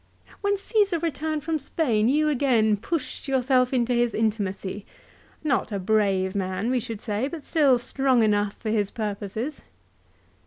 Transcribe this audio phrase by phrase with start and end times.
[0.41, 4.83] "When Caesar returned from Spain you again pushed yourself into his intimacy,
[5.43, 9.61] not a brave man we should say, but still strong enough for his purposes.